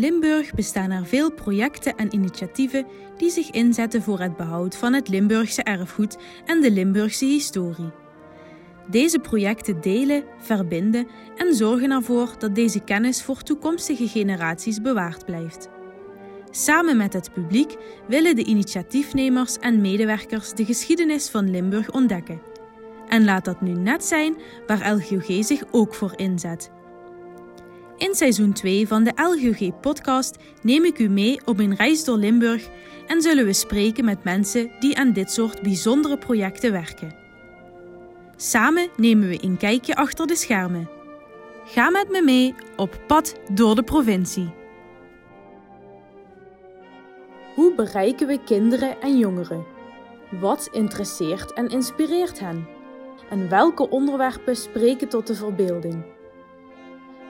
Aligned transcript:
Limburg 0.00 0.54
bestaan 0.54 0.90
er 0.90 1.06
veel 1.06 1.32
projecten 1.32 1.96
en 1.96 2.14
initiatieven 2.14 2.86
die 3.16 3.30
zich 3.30 3.50
inzetten 3.50 4.02
voor 4.02 4.20
het 4.20 4.36
behoud 4.36 4.76
van 4.76 4.92
het 4.92 5.08
Limburgse 5.08 5.62
erfgoed 5.62 6.16
en 6.44 6.60
de 6.60 6.70
Limburgse 6.70 7.24
historie. 7.24 7.90
Deze 8.90 9.18
projecten 9.18 9.80
delen, 9.80 10.24
verbinden 10.38 11.06
en 11.36 11.54
zorgen 11.54 11.90
ervoor 11.90 12.34
dat 12.38 12.54
deze 12.54 12.80
kennis 12.80 13.22
voor 13.22 13.42
toekomstige 13.42 14.08
generaties 14.08 14.80
bewaard 14.80 15.24
blijft. 15.24 15.68
Samen 16.50 16.96
met 16.96 17.12
het 17.12 17.32
publiek 17.32 17.76
willen 18.08 18.36
de 18.36 18.44
initiatiefnemers 18.44 19.58
en 19.58 19.80
medewerkers 19.80 20.52
de 20.52 20.64
geschiedenis 20.64 21.28
van 21.28 21.50
Limburg 21.50 21.90
ontdekken. 21.90 22.42
En 23.08 23.24
laat 23.24 23.44
dat 23.44 23.60
nu 23.60 23.72
net 23.72 24.04
zijn 24.04 24.36
waar 24.66 24.92
LGOG 24.94 25.44
zich 25.44 25.62
ook 25.70 25.94
voor 25.94 26.12
inzet. 26.16 26.70
In 28.00 28.14
seizoen 28.14 28.52
2 28.52 28.88
van 28.88 29.04
de 29.04 29.12
LGOG-podcast 29.14 30.36
neem 30.62 30.84
ik 30.84 30.98
u 30.98 31.08
mee 31.08 31.40
op 31.44 31.58
een 31.58 31.74
reis 31.74 32.04
door 32.04 32.16
Limburg 32.16 32.68
en 33.06 33.22
zullen 33.22 33.44
we 33.44 33.52
spreken 33.52 34.04
met 34.04 34.24
mensen 34.24 34.70
die 34.78 34.98
aan 34.98 35.12
dit 35.12 35.32
soort 35.32 35.62
bijzondere 35.62 36.18
projecten 36.18 36.72
werken. 36.72 37.14
Samen 38.36 38.88
nemen 38.96 39.28
we 39.28 39.44
een 39.44 39.56
kijkje 39.56 39.94
achter 39.94 40.26
de 40.26 40.36
schermen. 40.36 40.88
Ga 41.64 41.90
met 41.90 42.10
me 42.10 42.22
mee 42.22 42.54
op 42.76 43.00
pad 43.06 43.34
door 43.52 43.74
de 43.74 43.82
provincie. 43.82 44.52
Hoe 47.54 47.74
bereiken 47.74 48.26
we 48.26 48.44
kinderen 48.44 49.00
en 49.00 49.18
jongeren? 49.18 49.64
Wat 50.40 50.68
interesseert 50.72 51.52
en 51.52 51.68
inspireert 51.68 52.38
hen? 52.38 52.66
En 53.30 53.48
welke 53.48 53.88
onderwerpen 53.88 54.56
spreken 54.56 55.08
tot 55.08 55.26
de 55.26 55.34
verbeelding? 55.34 56.04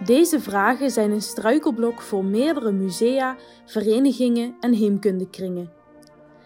Deze 0.05 0.41
vragen 0.41 0.91
zijn 0.91 1.11
een 1.11 1.23
struikelblok 1.23 2.01
voor 2.01 2.25
meerdere 2.25 2.73
musea, 2.73 3.37
verenigingen 3.65 4.57
en 4.61 4.73
heemkundekringen. 4.73 5.71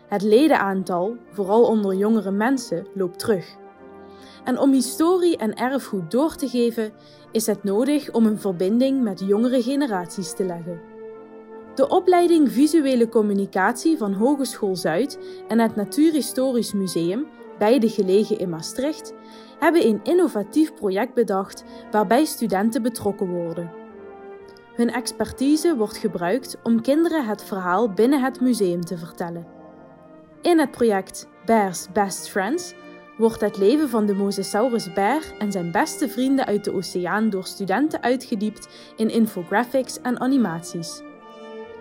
Het 0.09 0.23
ledenaantal, 0.23 1.17
vooral 1.31 1.63
onder 1.63 1.95
jongere 1.95 2.31
mensen, 2.31 2.87
loopt 2.95 3.19
terug. 3.19 3.57
En 4.45 4.59
om 4.59 4.73
historie 4.73 5.37
en 5.37 5.55
erfgoed 5.55 6.11
door 6.11 6.35
te 6.35 6.49
geven, 6.49 6.93
is 7.33 7.47
het 7.47 7.65
nodig 7.65 8.13
om 8.13 8.27
een 8.27 8.39
verbinding 8.39 9.03
met 9.03 9.23
jongere 9.27 9.63
generaties 9.63 10.35
te 10.35 10.45
leggen. 10.45 10.81
De 11.75 11.89
opleiding 11.89 12.53
Visuele 12.53 13.09
Communicatie 13.09 13.99
van 13.99 14.13
Hogeschool 14.13 14.77
Zuid 14.77 15.19
en 15.49 15.59
het 15.59 15.77
Natuurhistorisch 15.77 16.73
Museum, 16.73 17.27
beide 17.59 17.89
gelegen 17.89 18.39
in 18.39 18.49
Maastricht, 18.49 19.13
hebben 19.65 19.87
een 19.87 20.01
innovatief 20.03 20.75
project 20.75 21.15
bedacht 21.15 21.65
waarbij 21.91 22.25
studenten 22.25 22.83
betrokken 22.83 23.29
worden. 23.29 23.71
Hun 24.75 24.93
expertise 24.93 25.77
wordt 25.77 25.97
gebruikt 25.97 26.57
om 26.63 26.81
kinderen 26.81 27.27
het 27.27 27.45
verhaal 27.45 27.93
binnen 27.93 28.23
het 28.23 28.41
museum 28.41 28.81
te 28.81 28.99
vertellen. 28.99 29.47
In 30.43 30.59
het 30.59 30.71
project 30.71 31.29
Bears 31.45 31.87
Best 31.93 32.29
Friends 32.29 32.75
wordt 33.17 33.41
het 33.41 33.57
leven 33.57 33.89
van 33.89 34.07
de 34.07 34.15
Mosasaurus 34.15 34.93
bear 34.93 35.23
en 35.39 35.53
zijn 35.53 35.71
beste 35.71 36.09
vrienden 36.09 36.47
uit 36.47 36.65
de 36.65 36.73
oceaan 36.73 37.31
door 37.31 37.45
studenten 37.45 38.03
uitgediept 38.03 38.69
in 38.97 39.11
infographics 39.11 40.01
en 40.01 40.21
animaties. 40.21 41.03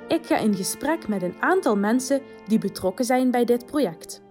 Ik 0.08 0.26
ga 0.26 0.38
in 0.38 0.56
gesprek 0.56 1.08
met 1.08 1.22
een 1.22 1.36
aantal 1.40 1.78
mensen 1.78 2.22
die 2.48 2.60
betrokken 2.60 3.06
zijn 3.06 3.32
bij 3.32 3.46
dit 3.46 3.66
project. 3.66 4.23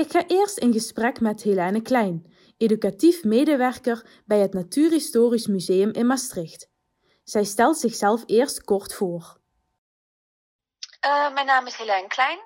Ik 0.00 0.10
ga 0.10 0.26
eerst 0.26 0.58
in 0.58 0.72
gesprek 0.72 1.20
met 1.20 1.42
Helene 1.42 1.82
Klein, 1.82 2.34
educatief 2.58 3.24
medewerker 3.24 4.22
bij 4.26 4.38
het 4.38 4.52
Natuurhistorisch 4.52 5.46
Museum 5.46 5.92
in 5.92 6.06
Maastricht. 6.06 6.68
Zij 7.24 7.44
stelt 7.44 7.78
zichzelf 7.78 8.22
eerst 8.26 8.64
kort 8.64 8.94
voor. 8.94 9.40
Uh, 11.06 11.32
mijn 11.32 11.46
naam 11.46 11.66
is 11.66 11.76
Helene 11.76 12.06
Klein 12.06 12.38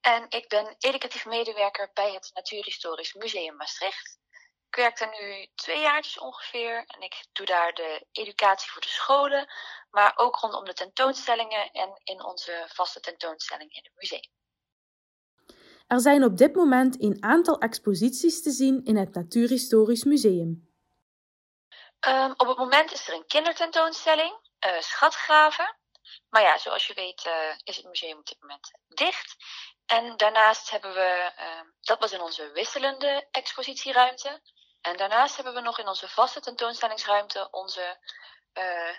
en 0.00 0.26
ik 0.28 0.48
ben 0.48 0.74
educatief 0.78 1.26
medewerker 1.26 1.90
bij 1.94 2.12
het 2.12 2.30
Natuurhistorisch 2.34 3.14
Museum 3.14 3.56
Maastricht. 3.56 4.18
Ik 4.68 4.76
werk 4.76 5.00
er 5.00 5.16
nu 5.20 5.48
twee 5.54 5.80
jaartjes 5.80 6.18
ongeveer 6.18 6.84
en 6.86 7.00
ik 7.00 7.24
doe 7.32 7.46
daar 7.46 7.72
de 7.72 8.06
educatie 8.12 8.70
voor 8.70 8.82
de 8.82 8.88
scholen, 8.88 9.52
maar 9.90 10.12
ook 10.16 10.36
rondom 10.36 10.64
de 10.64 10.74
tentoonstellingen 10.74 11.70
en 11.70 12.00
in 12.04 12.24
onze 12.24 12.64
vaste 12.68 13.00
tentoonstelling 13.00 13.72
in 13.72 13.82
het 13.82 13.92
museum. 13.96 14.39
Er 15.90 16.00
zijn 16.00 16.24
op 16.24 16.36
dit 16.36 16.54
moment 16.54 17.02
een 17.02 17.16
aantal 17.20 17.58
exposities 17.58 18.42
te 18.42 18.50
zien 18.50 18.84
in 18.84 18.96
het 18.96 19.14
Natuurhistorisch 19.14 20.04
Museum. 20.04 20.68
Um, 22.08 22.30
op 22.36 22.46
het 22.46 22.56
moment 22.56 22.92
is 22.92 23.08
er 23.08 23.14
een 23.14 23.26
kindertentoonstelling, 23.26 24.38
uh, 24.66 24.80
schatgraven. 24.80 25.76
Maar 26.28 26.42
ja, 26.42 26.58
zoals 26.58 26.86
je 26.86 26.94
weet 26.94 27.26
uh, 27.26 27.32
is 27.64 27.76
het 27.76 27.86
museum 27.86 28.18
op 28.18 28.26
dit 28.26 28.40
moment 28.40 28.70
dicht. 28.88 29.36
En 29.86 30.16
daarnaast 30.16 30.70
hebben 30.70 30.92
we, 30.92 31.32
uh, 31.38 31.70
dat 31.80 32.00
was 32.00 32.12
in 32.12 32.20
onze 32.20 32.50
wisselende 32.50 33.28
expositieruimte. 33.30 34.40
En 34.80 34.96
daarnaast 34.96 35.36
hebben 35.36 35.54
we 35.54 35.60
nog 35.60 35.78
in 35.78 35.88
onze 35.88 36.08
vaste 36.08 36.40
tentoonstellingsruimte 36.40 37.48
onze 37.50 37.98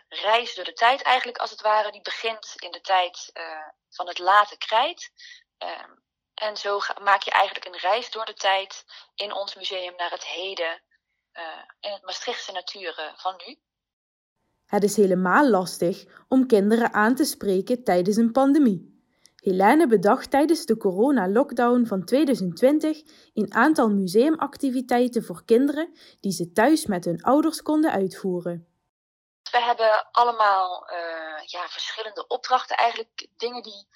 reis 0.07 0.55
door 0.55 0.65
de 0.65 0.73
tijd, 0.73 1.01
eigenlijk 1.01 1.37
als 1.37 1.51
het 1.51 1.61
ware. 1.61 1.91
Die 1.91 2.01
begint 2.01 2.53
in 2.55 2.71
de 2.71 2.81
tijd 2.81 3.31
van 3.89 4.07
het 4.07 4.19
late 4.19 4.57
krijt. 4.57 5.11
En 6.33 6.57
zo 6.57 6.79
maak 7.01 7.21
je 7.21 7.31
eigenlijk 7.31 7.65
een 7.65 7.89
reis 7.89 8.11
door 8.11 8.25
de 8.25 8.33
tijd 8.33 8.85
in 9.15 9.33
ons 9.33 9.55
museum 9.55 9.95
naar 9.95 10.11
het 10.11 10.25
heden 10.25 10.81
uh, 11.33 11.43
in 11.79 11.91
het 11.91 12.03
Maastrichtse 12.03 12.51
natuur 12.51 13.13
van 13.15 13.41
nu. 13.45 13.59
Het 14.65 14.83
is 14.83 14.95
helemaal 14.95 15.49
lastig 15.49 16.05
om 16.27 16.47
kinderen 16.47 16.93
aan 16.93 17.15
te 17.15 17.23
spreken 17.23 17.83
tijdens 17.83 18.17
een 18.17 18.31
pandemie. 18.31 18.91
Helene 19.35 19.87
bedacht 19.87 20.31
tijdens 20.31 20.65
de 20.65 20.77
corona-lockdown 20.77 21.85
van 21.85 22.05
2020 22.05 23.01
een 23.33 23.53
aantal 23.53 23.89
museumactiviteiten 23.89 25.23
voor 25.23 25.45
kinderen 25.45 25.97
die 26.19 26.31
ze 26.31 26.51
thuis 26.51 26.85
met 26.85 27.05
hun 27.05 27.23
ouders 27.23 27.61
konden 27.61 27.91
uitvoeren. 27.91 28.67
We 29.51 29.61
hebben 29.61 30.07
allemaal 30.11 30.89
uh, 30.91 31.45
ja, 31.45 31.67
verschillende 31.67 32.27
opdrachten, 32.27 32.77
eigenlijk 32.77 33.27
dingen 33.37 33.63
die 33.63 33.87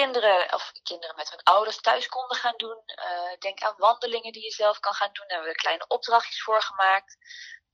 kinderen, 0.00 0.54
of 0.54 0.72
kinderen 0.82 1.16
met 1.16 1.30
hun 1.30 1.42
ouders 1.42 1.80
thuis 1.80 2.08
konden 2.08 2.36
gaan 2.36 2.56
doen. 2.56 2.82
Uh, 2.86 3.38
denk 3.38 3.62
aan 3.62 3.74
wandelingen 3.76 4.32
die 4.32 4.44
je 4.44 4.50
zelf 4.50 4.80
kan 4.80 4.94
gaan 4.94 5.12
doen. 5.12 5.24
Daar 5.26 5.36
hebben 5.36 5.54
we 5.54 5.58
kleine 5.58 5.86
opdrachtjes 5.86 6.42
voor 6.42 6.62
gemaakt. 6.62 7.16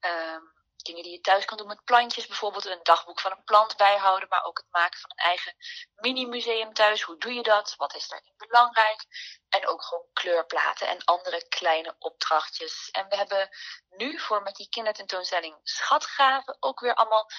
Uh, 0.00 0.36
dingen 0.76 1.02
die 1.02 1.12
je 1.12 1.20
thuis 1.20 1.44
kan 1.44 1.56
doen 1.56 1.66
met 1.66 1.84
plantjes, 1.84 2.26
bijvoorbeeld 2.26 2.64
een 2.64 2.82
dagboek 2.82 3.20
van 3.20 3.30
een 3.30 3.44
plant 3.44 3.76
bijhouden, 3.76 4.28
maar 4.28 4.44
ook 4.44 4.56
het 4.56 4.70
maken 4.70 5.00
van 5.00 5.10
een 5.10 5.24
eigen 5.24 5.56
mini-museum 5.94 6.72
thuis. 6.72 7.02
Hoe 7.02 7.18
doe 7.18 7.32
je 7.32 7.42
dat? 7.42 7.74
Wat 7.76 7.94
is 7.94 8.08
daarin 8.08 8.34
belangrijk? 8.36 9.04
En 9.48 9.68
ook 9.68 9.82
gewoon 9.82 10.06
kleurplaten 10.12 10.88
en 10.88 11.04
andere 11.04 11.48
kleine 11.48 11.94
opdrachtjes. 11.98 12.88
En 12.90 13.08
we 13.08 13.16
hebben 13.16 13.48
nu 13.88 14.18
voor 14.18 14.42
met 14.42 14.56
die 14.56 14.68
kindertentoonstelling 14.68 15.60
Schatgraven 15.62 16.56
ook 16.60 16.80
weer 16.80 16.94
allemaal 16.94 17.30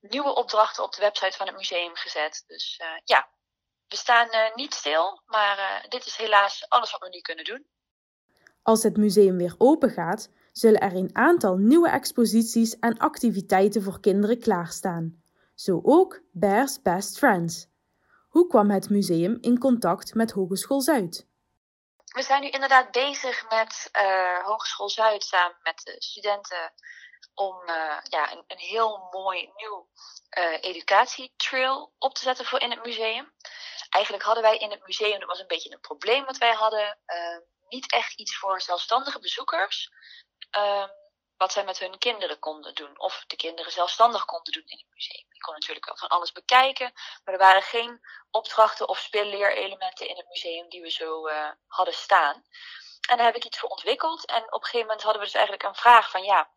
nieuwe 0.00 0.34
opdrachten 0.34 0.82
op 0.82 0.92
de 0.92 1.00
website 1.00 1.36
van 1.36 1.46
het 1.46 1.56
museum 1.56 1.96
gezet. 1.96 2.44
Dus 2.46 2.78
uh, 2.82 2.98
ja, 3.04 3.28
we 3.88 3.96
staan 3.96 4.26
uh, 4.26 4.54
niet 4.54 4.74
stil, 4.74 5.22
maar 5.26 5.58
uh, 5.58 5.88
dit 5.88 6.06
is 6.06 6.16
helaas 6.16 6.68
alles 6.68 6.90
wat 6.90 7.00
we 7.00 7.08
nu 7.08 7.20
kunnen 7.20 7.44
doen. 7.44 7.66
Als 8.62 8.82
het 8.82 8.96
museum 8.96 9.36
weer 9.36 9.54
open 9.58 9.90
gaat, 9.90 10.28
zullen 10.52 10.80
er 10.80 10.94
een 10.94 11.10
aantal 11.12 11.56
nieuwe 11.56 11.88
exposities 11.88 12.78
en 12.78 12.98
activiteiten 12.98 13.82
voor 13.82 14.00
kinderen 14.00 14.40
klaarstaan. 14.40 15.22
Zo 15.54 15.80
ook 15.84 16.20
Bears 16.32 16.82
Best 16.82 17.18
Friends. 17.18 17.66
Hoe 18.28 18.46
kwam 18.46 18.70
het 18.70 18.90
museum 18.90 19.38
in 19.40 19.58
contact 19.58 20.14
met 20.14 20.30
Hogeschool 20.30 20.80
Zuid? 20.80 21.26
We 22.04 22.22
zijn 22.22 22.42
nu 22.42 22.48
inderdaad 22.48 22.90
bezig 22.90 23.48
met 23.48 23.90
uh, 23.92 24.44
Hogeschool 24.44 24.88
Zuid 24.88 25.24
samen 25.24 25.56
met 25.62 25.80
de 25.84 25.94
studenten 25.98 26.72
om 27.34 27.56
ja, 28.02 28.32
een, 28.32 28.44
een, 28.46 28.58
heel 28.58 29.08
mooi 29.10 29.52
nieuw 29.56 29.88
educatietrail 30.60 31.92
op 31.98 32.14
te 32.14 32.22
zetten 32.22 32.44
voor 32.44 32.60
in 32.60 32.70
het 32.70 32.84
museum 32.84 33.32
eigenlijk 33.88 34.24
hadden 34.24 34.42
wij 34.42 34.56
in 34.56 34.70
het 34.70 34.86
museum, 34.86 35.18
dat 35.18 35.28
was 35.28 35.40
een 35.40 35.46
beetje 35.46 35.72
een 35.72 35.80
probleem 35.80 36.24
wat 36.24 36.38
wij 36.38 36.52
hadden, 36.52 36.98
uh, 37.06 37.38
niet 37.68 37.92
echt 37.92 38.14
iets 38.14 38.36
voor 38.36 38.60
zelfstandige 38.60 39.20
bezoekers. 39.20 39.90
Uh, 40.56 40.88
wat 41.38 41.52
zij 41.52 41.64
met 41.64 41.78
hun 41.78 41.98
kinderen 41.98 42.38
konden 42.38 42.74
doen. 42.74 42.98
Of 42.98 43.24
de 43.26 43.36
kinderen 43.36 43.72
zelfstandig 43.72 44.24
konden 44.24 44.52
doen 44.52 44.66
in 44.66 44.78
het 44.78 44.94
museum. 44.94 45.26
Je 45.28 45.40
kon 45.40 45.54
natuurlijk 45.54 45.86
wel 45.86 45.96
van 45.96 46.08
alles 46.08 46.32
bekijken. 46.32 46.92
Maar 47.24 47.34
er 47.34 47.40
waren 47.40 47.62
geen 47.62 48.00
opdrachten 48.30 48.88
of 48.88 48.98
speelleerelementen 48.98 50.08
in 50.08 50.16
het 50.16 50.28
museum 50.28 50.68
die 50.68 50.82
we 50.82 50.90
zo 50.90 51.28
uh, 51.28 51.50
hadden 51.66 51.94
staan. 51.94 52.44
En 53.08 53.16
daar 53.16 53.26
heb 53.26 53.36
ik 53.36 53.44
iets 53.44 53.58
voor 53.58 53.68
ontwikkeld. 53.68 54.26
En 54.26 54.42
op 54.42 54.60
een 54.60 54.64
gegeven 54.64 54.86
moment 54.86 55.02
hadden 55.02 55.20
we 55.20 55.26
dus 55.26 55.36
eigenlijk 55.36 55.64
een 55.64 55.74
vraag 55.74 56.10
van 56.10 56.22
ja, 56.22 56.50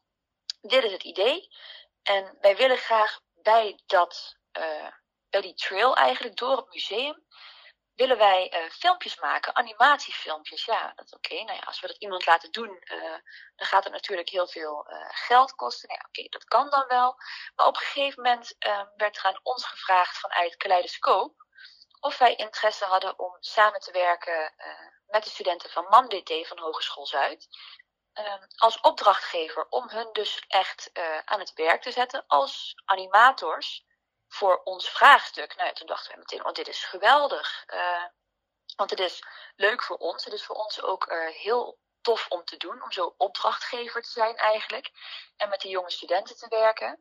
dit 0.61 0.83
is 0.83 0.91
het 0.91 1.03
idee. 1.03 1.49
En 2.03 2.37
wij 2.39 2.55
willen 2.55 2.77
graag 2.77 3.19
bij 3.33 3.79
dat 3.85 4.35
uh, 4.57 4.87
bij 5.31 5.41
die 5.41 5.53
trail 5.53 5.95
eigenlijk 5.95 6.35
door 6.35 6.57
het 6.57 6.73
museum 6.73 7.25
willen 7.95 8.17
wij 8.17 8.53
uh, 8.53 8.69
filmpjes 8.69 9.19
maken, 9.19 9.55
animatiefilmpjes. 9.55 10.65
Ja, 10.65 10.93
dat 10.95 11.05
is 11.05 11.13
oké. 11.13 11.33
Nou 11.33 11.57
ja, 11.57 11.63
als 11.63 11.79
we 11.79 11.87
dat 11.87 11.97
iemand 11.97 12.25
laten 12.25 12.51
doen, 12.51 12.81
uh, 12.83 13.01
dan 13.55 13.67
gaat 13.67 13.83
het 13.83 13.93
natuurlijk 13.93 14.29
heel 14.29 14.47
veel 14.47 14.87
uh, 14.89 15.05
geld 15.09 15.55
kosten. 15.55 15.87
Nou 15.87 15.99
ja, 16.01 16.07
oké, 16.07 16.29
dat 16.29 16.43
kan 16.43 16.69
dan 16.69 16.85
wel. 16.87 17.15
Maar 17.55 17.65
op 17.65 17.75
een 17.75 17.81
gegeven 17.81 18.23
moment 18.23 18.55
werd 18.95 19.17
er 19.17 19.23
aan 19.23 19.39
ons 19.43 19.65
gevraagd 19.65 20.17
vanuit 20.17 20.57
Kaleidoscoop 20.57 21.45
of 21.99 22.17
wij 22.17 22.35
interesse 22.35 22.85
hadden 22.85 23.19
om 23.19 23.37
samen 23.39 23.79
te 23.79 23.91
werken 23.91 24.53
met 25.07 25.23
de 25.23 25.29
studenten 25.29 25.69
van 25.69 25.85
MAMDT 25.89 26.47
van 26.47 26.59
Hogeschool 26.59 27.05
Zuid. 27.05 27.47
als 28.55 28.79
opdrachtgever 28.79 29.65
om 29.69 29.89
hun 29.89 30.09
dus 30.11 30.43
echt 30.47 30.91
aan 31.25 31.39
het 31.39 31.53
werk 31.53 31.81
te 31.81 31.91
zetten 31.91 32.23
als 32.27 32.73
animators 32.85 33.85
voor 34.33 34.61
ons 34.63 34.89
vraagstuk. 34.89 35.55
Nou 35.55 35.73
toen 35.73 35.87
dachten 35.87 36.11
we 36.11 36.17
meteen, 36.17 36.45
oh 36.45 36.51
dit 36.51 36.67
is 36.67 36.83
geweldig. 36.83 37.63
Uh, 37.73 38.05
want 38.75 38.89
het 38.89 38.99
is 38.99 39.23
leuk 39.55 39.83
voor 39.83 39.97
ons. 39.97 40.25
Het 40.25 40.33
is 40.33 40.43
voor 40.43 40.55
ons 40.55 40.81
ook 40.81 41.11
uh, 41.11 41.27
heel 41.27 41.79
tof 42.01 42.25
om 42.29 42.43
te 42.43 42.57
doen. 42.57 42.83
Om 42.83 42.91
zo 42.91 43.13
opdrachtgever 43.17 44.01
te 44.01 44.09
zijn 44.09 44.35
eigenlijk. 44.35 44.91
En 45.37 45.49
met 45.49 45.61
de 45.61 45.69
jonge 45.69 45.91
studenten 45.91 46.37
te 46.37 46.47
werken. 46.49 46.99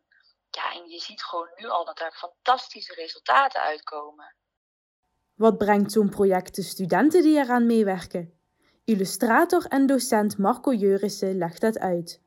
Ja, 0.51 0.73
en 0.73 0.89
je 0.89 0.99
ziet 0.99 1.23
gewoon 1.23 1.51
nu 1.57 1.69
al 1.69 1.85
dat 1.85 2.01
er 2.01 2.13
fantastische 2.13 2.95
resultaten 2.95 3.61
uitkomen. 3.61 4.35
Wat 5.35 5.59
brengt 5.59 5.93
zo'n 5.93 6.11
project 6.11 6.55
de 6.55 6.63
studenten 6.63 7.23
die 7.23 7.39
eraan 7.39 7.67
meewerken? 7.67 8.41
Illustrator 8.85 9.65
en 9.67 9.87
docent 9.87 10.39
Marco 10.39 10.73
Jurissen 10.73 11.39
legt 11.39 11.61
dat 11.61 11.79
uit. 11.79 12.23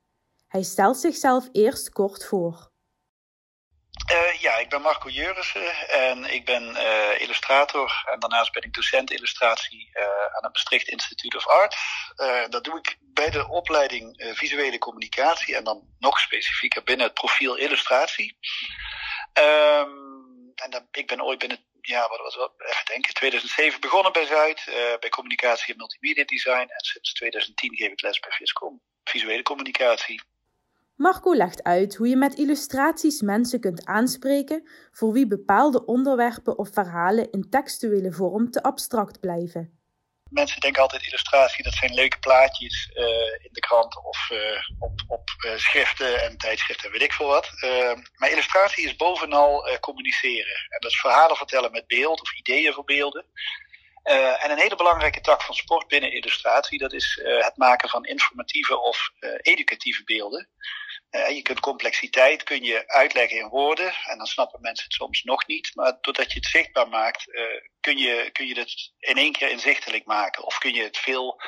Hij 0.48 0.64
stelt 0.64 0.98
zichzelf 0.98 1.50
eerst 1.52 1.90
kort 1.90 2.26
voor. 2.26 2.72
Uh, 4.14 4.34
ja, 4.34 4.58
ik 4.58 4.70
ben 4.70 4.82
Marco 4.82 5.10
Jurissen 5.10 5.88
en 5.88 6.34
ik 6.34 6.46
ben 6.46 6.64
uh, 6.64 7.22
illustrator. 7.22 8.04
En 8.12 8.20
daarnaast 8.20 8.52
ben 8.52 8.64
ik 8.64 8.74
docent 8.74 9.12
illustratie 9.12 9.90
uh, 9.94 10.04
aan 10.04 10.44
het 10.44 10.54
Maastricht 10.54 10.88
Institute 10.88 11.38
of 11.38 11.48
Art. 11.48 11.76
dat 12.50 12.64
doe 12.64 12.78
ik 12.78 12.98
bij 13.00 13.30
de 13.30 13.48
opleiding 13.48 14.32
visuele 14.36 14.78
communicatie 14.78 15.56
en 15.56 15.64
dan 15.64 15.88
nog 16.00 16.20
specifieker 16.20 16.84
binnen 16.84 17.06
het 17.06 17.16
profiel 17.16 17.56
illustratie. 17.56 18.38
Um, 19.34 20.52
en 20.56 20.70
dan, 20.70 20.88
ik 20.92 21.08
ben 21.08 21.24
ooit 21.24 21.40
binnen, 21.40 21.66
ja, 21.82 22.08
wat 22.08 22.20
was 22.20 22.36
het, 22.36 22.52
even 22.58 22.86
denken, 22.86 23.14
2007 23.14 23.80
begonnen 23.80 24.12
bij 24.12 24.26
Zuid, 24.26 24.64
bij 25.00 25.10
communicatie 25.10 25.74
en 25.74 25.78
multimedia 25.78 26.24
design. 26.24 26.68
En 26.70 26.86
sinds 26.86 27.14
2010 27.14 27.76
geef 27.76 27.92
ik 27.92 28.02
les 28.02 28.20
bij 28.20 28.32
Viscom, 28.32 28.82
visuele 29.04 29.44
communicatie. 29.44 30.22
Marco 30.96 31.34
legt 31.36 31.64
uit 31.64 31.96
hoe 31.96 32.08
je 32.08 32.16
met 32.16 32.34
illustraties 32.34 33.22
mensen 33.22 33.60
kunt 33.60 33.86
aanspreken 33.86 34.70
voor 34.92 35.14
wie 35.14 35.28
bepaalde 35.28 35.86
onderwerpen 35.86 36.58
of 36.58 36.70
verhalen 36.74 37.32
in 37.32 37.50
textuele 37.50 38.12
vorm 38.12 38.52
te 38.52 38.64
abstract 38.64 39.20
blijven. 39.20 39.78
Mensen 40.30 40.60
denken 40.60 40.82
altijd 40.82 41.04
illustratie, 41.04 41.64
dat 41.64 41.74
zijn 41.74 41.94
leuke 41.94 42.20
plaatjes 42.20 42.90
uh, 42.94 43.06
in 43.46 43.50
de 43.52 43.60
krant 43.60 44.04
of 44.04 44.30
uh, 44.32 44.40
op, 44.80 45.02
op 45.08 45.30
uh, 45.46 45.58
schriften 45.58 46.24
en 46.24 46.38
tijdschriften, 46.38 46.92
weet 46.92 47.02
ik 47.02 47.14
veel 47.14 47.28
wat. 47.28 47.50
maar 48.16 48.32
illustratie 48.32 48.86
is 48.86 48.96
bovenal 48.96 49.78
communiceren. 49.80 50.56
En 50.70 50.80
dat 50.80 50.92
is 50.92 51.00
verhalen 51.00 51.36
vertellen 51.36 51.72
met 51.72 51.88
beeld 51.88 52.22
of 52.22 52.34
ideeën 52.34 52.74
verbeelden. 52.74 53.26
Uh, 54.04 54.44
en 54.44 54.52
een 54.52 54.60
hele 54.60 54.76
belangrijke 54.76 55.22
tak 55.22 55.42
van 55.42 55.56
sport 55.56 55.88
binnen 55.88 56.12
illustratie, 56.14 56.80
dat 56.80 56.94
is 56.94 57.20
het 57.24 57.58
maken 57.58 57.90
van 57.90 58.06
informatieve 58.06 58.80
of 58.80 59.12
educatieve 59.42 60.04
beelden. 60.04 60.50
Je 61.14 61.42
kunt 61.42 61.60
complexiteit 61.60 62.44
kun 62.44 62.64
je 62.64 62.88
uitleggen 62.88 63.38
in 63.38 63.48
woorden, 63.48 63.94
en 64.06 64.18
dan 64.18 64.26
snappen 64.26 64.62
mensen 64.62 64.84
het 64.84 64.94
soms 64.94 65.24
nog 65.24 65.48
niet. 65.48 65.72
Maar 65.76 65.98
doordat 66.02 66.32
je 66.32 66.40
het 66.40 66.48
zichtbaar 66.48 66.88
maakt, 66.88 67.26
kun, 67.80 67.98
je, 67.98 68.30
kun 68.32 68.48
je 68.48 68.60
het 68.60 68.92
in 69.00 69.18
één 69.18 69.32
keer 69.32 69.50
inzichtelijk 69.50 70.06
maken. 70.06 70.44
Of 70.44 70.58
kun 70.58 70.74
je 70.74 70.84
het 70.84 70.98
veel, 70.98 71.42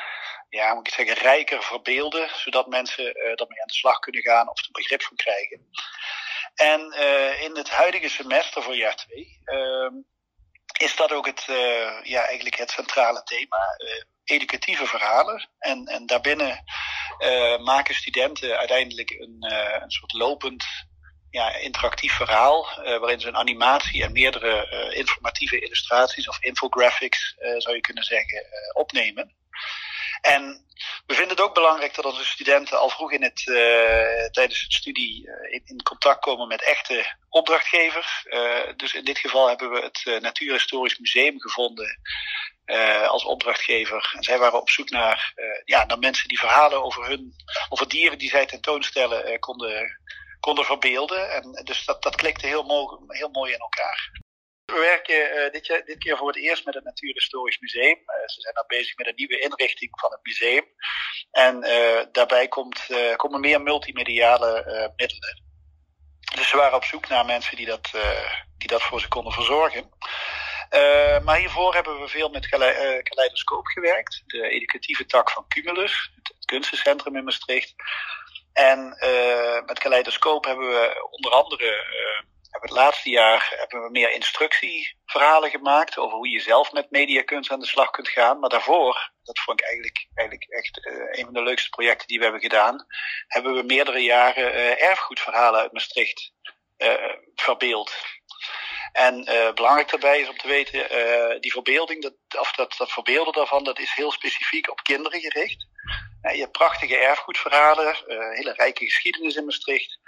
ja, 0.49 0.73
moet 0.73 0.87
ik 0.87 0.93
zeggen, 0.93 1.15
rijker 1.15 1.63
verbeelden, 1.63 2.29
zodat 2.35 2.67
mensen 2.67 3.13
daarmee 3.13 3.61
aan 3.61 3.67
de 3.67 3.73
slag 3.73 3.99
kunnen 3.99 4.21
gaan 4.21 4.49
of 4.49 4.59
er 4.59 4.71
begrip 4.71 5.03
van 5.03 5.17
krijgen. 5.17 5.69
En 6.55 6.81
in 7.39 7.57
het 7.57 7.69
huidige 7.69 8.09
semester 8.09 8.63
voor 8.63 8.75
jaar 8.75 8.95
2 8.95 9.43
is 10.77 10.95
dat 10.95 11.11
ook 11.11 11.25
het, 11.25 11.47
uh, 11.49 12.03
ja, 12.03 12.25
eigenlijk 12.25 12.55
het 12.55 12.71
centrale 12.71 13.23
thema. 13.23 13.77
Educatieve 14.25 14.85
verhalen. 14.85 15.49
En, 15.59 15.85
en 15.85 16.05
daarbinnen 16.05 16.63
uh, 17.19 17.57
maken 17.57 17.95
studenten 17.95 18.57
uiteindelijk 18.57 19.09
een, 19.09 19.37
een 19.81 19.91
soort 19.91 20.13
lopend 20.13 20.65
ja, 21.29 21.55
interactief 21.55 22.13
verhaal. 22.13 22.67
waarin 22.75 23.19
ze 23.19 23.27
een 23.27 23.37
animatie 23.37 24.03
en 24.03 24.11
meerdere 24.11 24.93
informatieve 24.93 25.59
illustraties 25.59 26.27
of 26.27 26.37
infographics, 26.43 27.35
zou 27.57 27.75
je 27.75 27.81
kunnen 27.81 28.03
zeggen, 28.03 28.45
opnemen. 28.73 29.33
En 30.21 30.65
we 31.05 31.13
vinden 31.13 31.35
het 31.35 31.45
ook 31.45 31.53
belangrijk 31.53 31.95
dat 31.95 32.05
onze 32.05 32.25
studenten 32.25 32.79
al 32.79 32.89
vroeg 32.89 33.11
in 33.11 33.23
het, 33.23 33.43
tijdens 34.31 34.61
het 34.61 34.73
studie 34.73 35.29
in, 35.49 35.61
in, 35.65 35.83
contact 35.83 36.19
komen 36.19 36.47
met 36.47 36.63
echte 36.63 37.15
opdrachtgevers. 37.29 38.25
Dus 38.75 38.93
in 38.93 39.05
dit 39.05 39.19
geval 39.19 39.47
hebben 39.47 39.71
we 39.71 39.79
het 39.79 40.21
Natuurhistorisch 40.21 40.97
Museum 40.97 41.41
gevonden 41.41 41.99
als 43.07 43.25
opdrachtgever. 43.25 44.13
En 44.15 44.23
zij 44.23 44.39
waren 44.39 44.61
op 44.61 44.69
zoek 44.69 44.89
naar, 44.89 45.33
ja, 45.65 45.85
naar 45.85 45.99
mensen 45.99 46.27
die 46.27 46.39
verhalen 46.39 46.83
over 46.83 47.07
hun, 47.07 47.33
over 47.69 47.89
dieren 47.89 48.17
die 48.17 48.29
zij 48.29 48.45
tentoonstellen 48.45 49.39
konden, 49.39 49.99
konden 50.39 50.65
verbeelden. 50.65 51.31
En 51.31 51.61
dus 51.63 51.85
dat, 51.85 52.03
dat 52.03 52.15
klikte 52.15 52.47
heel 52.47 52.63
mooi, 52.63 52.97
heel 53.07 53.29
mooi 53.29 53.53
in 53.53 53.59
elkaar. 53.59 54.23
We 54.65 54.79
werken 54.79 55.37
uh, 55.37 55.51
dit, 55.51 55.65
jaar, 55.65 55.85
dit, 55.85 55.97
keer 55.97 56.17
voor 56.17 56.27
het 56.27 56.37
eerst 56.37 56.65
met 56.65 56.73
het 56.73 56.83
Natuurhistorisch 56.83 57.59
Museum. 57.59 57.97
Uh, 57.97 58.27
ze 58.27 58.41
zijn 58.41 58.53
nou 58.53 58.67
bezig 58.67 58.97
met 58.97 59.07
een 59.07 59.15
nieuwe 59.15 59.39
inrichting 59.39 59.99
van 59.99 60.11
het 60.11 60.19
museum. 60.23 60.65
En 61.31 61.65
uh, 61.65 62.01
daarbij 62.11 62.47
komt, 62.47 62.87
komen 63.15 63.39
meer 63.39 63.61
multimediale 63.61 64.91
middelen. 64.95 65.43
Dus 66.35 66.49
ze 66.49 66.57
waren 66.57 66.75
op 66.75 66.83
zoek 66.83 67.07
naar 67.07 67.25
mensen 67.25 67.55
die 67.55 67.65
dat, 67.65 67.89
die 68.57 68.67
dat 68.67 68.81
voor 68.81 69.01
ze 69.01 69.07
konden 69.07 69.33
verzorgen. 69.33 69.89
Maar 71.23 71.37
hiervoor 71.37 71.73
hebben 71.73 72.01
we 72.01 72.07
veel 72.07 72.29
met 72.29 72.47
Kaleidoscoop 73.03 73.65
gewerkt. 73.65 74.23
De 74.25 74.49
educatieve 74.49 75.05
tak 75.05 75.31
van 75.31 75.47
Cumulus, 75.47 76.11
het 76.15 76.45
kunstencentrum 76.45 77.15
in 77.15 77.23
Maastricht. 77.23 77.73
En 78.53 78.87
met 79.65 79.79
Kaleidoscoop 79.79 80.45
hebben 80.45 80.69
we 80.69 81.07
onder 81.09 81.31
andere 81.31 81.83
het 82.55 82.69
laatste 82.69 83.09
jaar 83.09 83.53
hebben 83.57 83.83
we 83.83 83.89
meer 83.91 84.11
instructieverhalen 84.11 85.49
gemaakt 85.49 85.97
over 85.97 86.17
hoe 86.17 86.29
je 86.29 86.39
zelf 86.39 86.71
met 86.71 86.91
mediakunst 86.91 87.51
aan 87.51 87.59
de 87.59 87.65
slag 87.65 87.89
kunt 87.89 88.09
gaan. 88.09 88.39
Maar 88.39 88.49
daarvoor, 88.49 89.11
dat 89.23 89.39
vond 89.39 89.59
ik 89.59 89.65
eigenlijk, 89.65 90.07
eigenlijk 90.13 90.51
echt 90.51 90.79
een 91.17 91.25
van 91.25 91.33
de 91.33 91.43
leukste 91.43 91.69
projecten 91.69 92.07
die 92.07 92.17
we 92.17 92.23
hebben 92.23 92.41
gedaan, 92.41 92.85
hebben 93.27 93.53
we 93.53 93.63
meerdere 93.63 93.99
jaren 93.99 94.79
erfgoedverhalen 94.79 95.59
uit 95.59 95.71
Maastricht 95.71 96.33
verbeeld. 97.35 97.95
En 98.95 99.29
uh, 99.29 99.53
belangrijk 99.53 99.89
daarbij 99.89 100.19
is 100.19 100.29
om 100.29 100.37
te 100.37 100.47
weten, 100.47 100.79
uh, 100.79 101.39
die 101.39 101.51
verbeelding, 101.51 102.01
dat, 102.01 102.13
of 102.39 102.51
dat, 102.51 102.75
dat 102.77 102.91
verbeelden 102.91 103.33
daarvan, 103.33 103.63
dat 103.63 103.79
is 103.79 103.91
heel 103.95 104.11
specifiek 104.11 104.69
op 104.69 104.83
kinderen 104.83 105.19
gericht. 105.19 105.67
Uh, 106.21 106.33
je 106.33 106.39
hebt 106.39 106.51
prachtige 106.51 106.97
erfgoedverhalen, 106.97 107.95
hele 108.07 108.53
rijke 108.53 108.85
geschiedenis 108.85 109.35
in 109.35 109.45
Maastricht. 109.45 109.99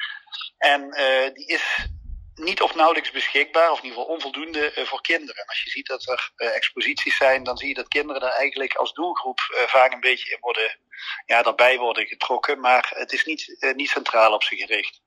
En 0.58 0.90
die 1.34 1.48
is 1.48 1.88
niet 2.34 2.62
of 2.62 2.76
nauwelijks 2.76 3.12
beschikbaar, 3.12 3.72
of 3.72 3.78
in 3.78 3.84
ieder 3.84 4.00
geval 4.00 4.14
onvoldoende 4.16 4.72
voor 4.76 5.02
kinderen. 5.02 5.42
En 5.42 5.48
als 5.48 5.64
je 5.64 5.70
ziet 5.70 5.88
dat 5.88 6.08
er 6.08 6.32
exposities 6.36 7.18
zijn, 7.18 7.44
dan 7.44 7.58
zie 7.58 7.68
je 7.68 7.74
dat 7.74 7.88
kinderen 7.88 8.22
er 8.22 8.34
eigenlijk 8.34 8.76
als 8.76 8.94
doelgroep 8.94 9.40
vaak 9.68 9.94
een 9.94 10.00
beetje 10.00 10.32
in 10.32 10.38
worden, 10.40 10.80
ja, 11.26 11.42
daarbij 11.42 11.78
worden 11.78 12.08
getrokken. 12.08 12.60
Maar 12.60 12.92
het 12.96 13.12
is 13.12 13.26
niet, 13.26 13.74
niet 13.76 13.90
centraal 13.90 14.34
op 14.34 14.44
ze 14.44 14.56
gericht. 14.56 15.02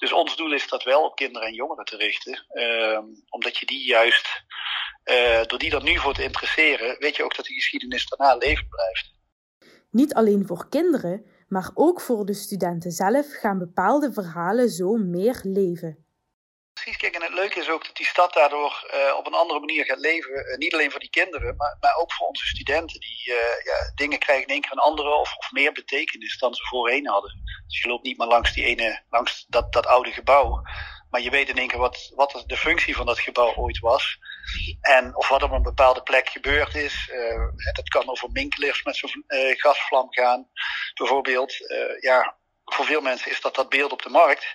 Dus 0.00 0.12
ons 0.12 0.36
doel 0.36 0.52
is 0.52 0.68
dat 0.68 0.82
wel 0.82 1.04
op 1.04 1.16
kinderen 1.16 1.48
en 1.48 1.54
jongeren 1.54 1.84
te 1.84 1.96
richten. 1.96 2.46
Ehm, 2.48 3.04
omdat 3.28 3.56
je 3.56 3.66
die 3.66 3.86
juist, 3.86 4.28
door 5.46 5.58
die 5.58 5.74
er 5.74 5.82
nu 5.82 5.98
voor 5.98 6.14
te 6.14 6.22
interesseren, 6.22 6.96
weet 6.98 7.16
je 7.16 7.24
ook 7.24 7.36
dat 7.36 7.46
de 7.46 7.54
geschiedenis 7.54 8.06
daarna 8.08 8.36
levend 8.36 8.68
blijft. 8.68 9.12
Niet 9.90 10.14
alleen 10.14 10.46
voor 10.46 10.68
kinderen, 10.68 11.24
maar 11.48 11.70
ook 11.74 12.00
voor 12.00 12.26
de 12.26 12.34
studenten 12.34 12.90
zelf 12.90 13.26
gaan 13.40 13.58
bepaalde 13.58 14.12
verhalen 14.12 14.68
zo 14.68 14.96
meer 14.96 15.40
leven. 15.42 16.04
Precies, 16.90 17.10
kijk, 17.10 17.22
en 17.22 17.30
het 17.30 17.40
leuke 17.40 17.60
is 17.60 17.68
ook 17.68 17.86
dat 17.86 17.96
die 17.96 18.06
stad 18.06 18.32
daardoor 18.32 18.90
uh, 18.94 19.16
op 19.16 19.26
een 19.26 19.34
andere 19.34 19.60
manier 19.60 19.84
gaat 19.84 19.98
leven. 19.98 20.30
Uh, 20.30 20.56
niet 20.56 20.72
alleen 20.72 20.90
voor 20.90 21.00
die 21.00 21.10
kinderen, 21.10 21.56
maar, 21.56 21.76
maar 21.80 21.96
ook 21.96 22.12
voor 22.12 22.26
onze 22.26 22.46
studenten. 22.46 23.00
Die 23.00 23.22
uh, 23.26 23.64
ja, 23.64 23.92
dingen 23.94 24.18
krijgen 24.18 24.46
in 24.46 24.52
één 24.52 24.60
keer 24.60 24.72
een 24.72 24.78
andere 24.78 25.14
of, 25.14 25.36
of, 25.36 25.50
meer 25.50 25.72
betekenis 25.72 26.38
dan 26.38 26.54
ze 26.54 26.66
voorheen 26.66 27.08
hadden. 27.08 27.42
Dus 27.66 27.82
je 27.82 27.88
loopt 27.88 28.04
niet 28.04 28.18
meer 28.18 28.26
langs, 28.26 28.52
die 28.52 28.64
ene, 28.64 29.02
langs 29.10 29.44
dat, 29.48 29.72
dat 29.72 29.86
oude 29.86 30.12
gebouw. 30.12 30.62
Maar 31.10 31.20
je 31.20 31.30
weet 31.30 31.48
in 31.48 31.58
één 31.58 31.68
keer 31.68 31.78
wat, 31.78 32.12
wat 32.14 32.44
de 32.46 32.56
functie 32.56 32.96
van 32.96 33.06
dat 33.06 33.18
gebouw 33.18 33.54
ooit 33.54 33.78
was. 33.78 34.18
En 34.80 35.16
of 35.16 35.28
wat 35.28 35.42
op 35.42 35.50
een 35.50 35.62
bepaalde 35.62 36.02
plek 36.02 36.28
gebeurd 36.28 36.74
is. 36.74 37.10
dat 37.72 37.88
kan 37.88 38.08
over 38.08 38.30
minkelers 38.32 38.82
met 38.82 38.96
zo'n 38.96 39.24
gasvlam 39.56 40.12
gaan, 40.12 40.48
bijvoorbeeld. 40.94 41.54
ja, 42.00 42.36
voor 42.64 42.84
veel 42.84 43.00
mensen 43.00 43.30
is 43.30 43.40
dat 43.40 43.54
dat 43.54 43.68
beeld 43.68 43.92
op 43.92 44.02
de 44.02 44.08
markt. 44.08 44.54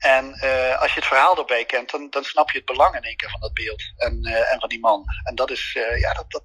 En 0.00 0.24
uh, 0.44 0.80
als 0.80 0.92
je 0.92 0.98
het 1.00 1.08
verhaal 1.08 1.36
erbij 1.36 1.64
kent, 1.64 1.90
dan, 1.90 2.10
dan 2.10 2.24
snap 2.24 2.50
je 2.50 2.56
het 2.56 2.66
belang 2.66 2.94
in 2.94 3.02
één 3.02 3.16
keer 3.16 3.30
van 3.30 3.40
dat 3.40 3.54
beeld 3.54 3.82
en, 3.96 4.26
uh, 4.26 4.52
en 4.52 4.60
van 4.60 4.68
die 4.68 4.80
man. 4.80 5.04
En 5.24 5.34
dat, 5.34 5.50
is, 5.50 5.74
uh, 5.78 6.00
ja, 6.00 6.12
dat, 6.12 6.30
dat 6.30 6.44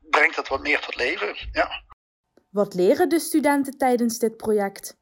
brengt 0.00 0.36
het 0.36 0.48
wat 0.48 0.60
meer 0.60 0.80
tot 0.80 0.96
leven. 0.96 1.36
Ja. 1.52 1.82
Wat 2.50 2.74
leren 2.74 3.08
de 3.08 3.20
studenten 3.20 3.78
tijdens 3.78 4.18
dit 4.18 4.36
project? 4.36 4.96